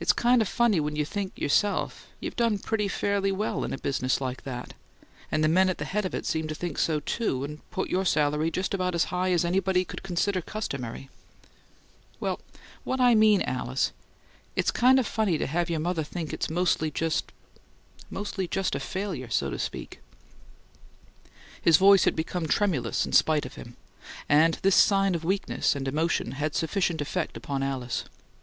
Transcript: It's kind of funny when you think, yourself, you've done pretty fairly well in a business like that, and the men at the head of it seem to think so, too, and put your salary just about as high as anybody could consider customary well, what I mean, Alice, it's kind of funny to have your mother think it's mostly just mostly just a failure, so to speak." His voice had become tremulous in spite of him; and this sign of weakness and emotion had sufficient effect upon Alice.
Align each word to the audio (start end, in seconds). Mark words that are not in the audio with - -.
It's 0.00 0.12
kind 0.12 0.42
of 0.42 0.48
funny 0.48 0.80
when 0.80 0.96
you 0.96 1.06
think, 1.06 1.32
yourself, 1.38 2.08
you've 2.20 2.36
done 2.36 2.58
pretty 2.58 2.88
fairly 2.88 3.32
well 3.32 3.64
in 3.64 3.72
a 3.72 3.78
business 3.78 4.20
like 4.20 4.42
that, 4.42 4.74
and 5.32 5.42
the 5.42 5.48
men 5.48 5.70
at 5.70 5.78
the 5.78 5.86
head 5.86 6.04
of 6.04 6.14
it 6.14 6.26
seem 6.26 6.46
to 6.48 6.54
think 6.54 6.76
so, 6.76 7.00
too, 7.00 7.42
and 7.42 7.70
put 7.70 7.88
your 7.88 8.04
salary 8.04 8.50
just 8.50 8.74
about 8.74 8.94
as 8.94 9.04
high 9.04 9.32
as 9.32 9.42
anybody 9.42 9.82
could 9.86 10.02
consider 10.02 10.42
customary 10.42 11.08
well, 12.20 12.38
what 12.84 13.00
I 13.00 13.14
mean, 13.14 13.40
Alice, 13.40 13.92
it's 14.56 14.70
kind 14.70 14.98
of 15.00 15.06
funny 15.06 15.38
to 15.38 15.46
have 15.46 15.70
your 15.70 15.80
mother 15.80 16.02
think 16.04 16.34
it's 16.34 16.50
mostly 16.50 16.90
just 16.90 17.32
mostly 18.10 18.46
just 18.46 18.74
a 18.74 18.78
failure, 18.80 19.30
so 19.30 19.48
to 19.48 19.58
speak." 19.58 20.00
His 21.62 21.78
voice 21.78 22.04
had 22.04 22.14
become 22.14 22.46
tremulous 22.46 23.06
in 23.06 23.12
spite 23.12 23.46
of 23.46 23.54
him; 23.54 23.76
and 24.28 24.58
this 24.60 24.76
sign 24.76 25.14
of 25.14 25.24
weakness 25.24 25.74
and 25.74 25.88
emotion 25.88 26.32
had 26.32 26.54
sufficient 26.54 27.00
effect 27.00 27.38
upon 27.38 27.62
Alice. 27.62 28.04